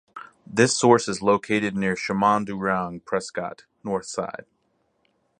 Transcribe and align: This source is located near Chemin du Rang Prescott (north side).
This 0.47 0.75
source 0.75 1.07
is 1.07 1.21
located 1.21 1.75
near 1.77 1.95
Chemin 1.95 2.43
du 2.45 2.57
Rang 2.57 3.01
Prescott 3.01 3.65
(north 3.83 4.07
side). 4.07 4.45